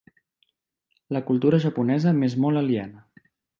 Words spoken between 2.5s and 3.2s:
aliena.